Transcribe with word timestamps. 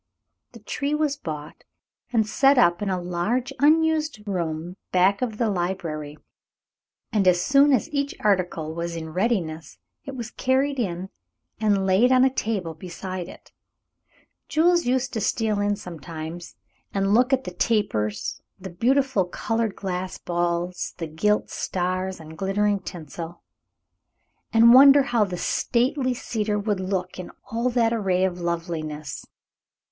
The 0.53 0.59
tree 0.61 0.95
was 0.95 1.15
bought 1.15 1.63
and 2.11 2.27
set 2.27 2.57
up 2.57 2.81
in 2.81 2.89
a 2.89 2.99
large 2.99 3.53
unused 3.59 4.21
room 4.27 4.77
back 4.91 5.21
of 5.21 5.37
the 5.37 5.47
library, 5.47 6.17
and 7.11 7.27
as 7.27 7.39
soon 7.39 7.71
as 7.71 7.87
each 7.93 8.15
article 8.19 8.73
was 8.73 8.95
in 8.95 9.09
readiness 9.13 9.77
it 10.03 10.15
was 10.15 10.31
carried 10.31 10.79
in 10.79 11.09
and 11.59 11.85
laid 11.85 12.11
on 12.11 12.25
a 12.25 12.33
table 12.33 12.73
beside 12.73 13.29
it. 13.29 13.51
Jules 14.49 14.87
used 14.87 15.13
to 15.13 15.21
steal 15.21 15.61
in 15.61 15.75
sometimes 15.75 16.55
and 16.95 17.13
look 17.13 17.31
at 17.31 17.43
the 17.43 17.53
tapers, 17.53 18.41
the 18.59 18.71
beautiful 18.71 19.25
colored 19.25 19.75
glass 19.75 20.17
balls, 20.17 20.95
the 20.97 21.05
gilt 21.05 21.51
stars 21.51 22.19
and 22.19 22.35
glittering 22.39 22.79
tinsel, 22.79 23.43
and 24.51 24.73
wonder 24.73 25.03
how 25.03 25.23
the 25.25 25.37
stately 25.37 26.15
cedar 26.15 26.57
would 26.57 26.79
look 26.79 27.19
in 27.19 27.29
all 27.51 27.69
that 27.69 27.93
array 27.93 28.23
of 28.25 28.41
loveliness. 28.41 29.27